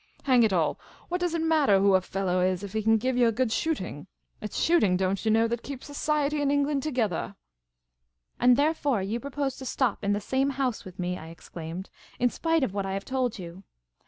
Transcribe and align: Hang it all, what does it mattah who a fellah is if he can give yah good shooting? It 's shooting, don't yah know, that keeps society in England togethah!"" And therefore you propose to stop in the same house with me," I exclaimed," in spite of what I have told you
Hang 0.23 0.41
it 0.41 0.51
all, 0.51 0.79
what 1.09 1.21
does 1.21 1.35
it 1.35 1.43
mattah 1.43 1.77
who 1.79 1.93
a 1.93 2.01
fellah 2.01 2.43
is 2.43 2.63
if 2.63 2.73
he 2.73 2.81
can 2.81 2.97
give 2.97 3.15
yah 3.15 3.29
good 3.29 3.51
shooting? 3.51 4.07
It 4.41 4.51
's 4.51 4.57
shooting, 4.57 4.97
don't 4.97 5.23
yah 5.23 5.31
know, 5.31 5.47
that 5.47 5.61
keeps 5.61 5.85
society 5.85 6.41
in 6.41 6.49
England 6.49 6.81
togethah!"" 6.81 7.35
And 8.39 8.57
therefore 8.57 9.03
you 9.03 9.19
propose 9.19 9.57
to 9.57 9.65
stop 9.67 10.03
in 10.03 10.13
the 10.13 10.19
same 10.19 10.49
house 10.57 10.85
with 10.85 10.97
me," 10.97 11.19
I 11.19 11.27
exclaimed," 11.27 11.91
in 12.19 12.31
spite 12.31 12.63
of 12.63 12.73
what 12.73 12.83
I 12.87 12.93
have 12.93 13.05
told 13.05 13.37
you 13.37 13.63